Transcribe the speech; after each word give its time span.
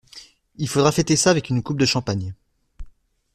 Il 0.55 0.67
faudra 0.67 0.91
fêter 0.91 1.15
ça 1.15 1.29
avec 1.29 1.51
une 1.51 1.61
coupe 1.61 1.77
de 1.77 1.85
champagne. 1.85 2.33